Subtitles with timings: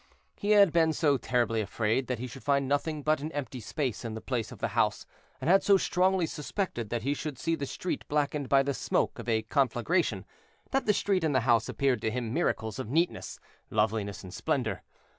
[0.35, 4.03] He had been so terribly afraid that he should find nothing but an empty space
[4.03, 5.05] in the place of the house,
[5.39, 9.19] and had so strongly suspected that he should see the street blackened by the smoke
[9.19, 10.25] of a conflagration,
[10.71, 14.81] that the street and the house appeared to him miracles of neatness, loveliness, and splendor.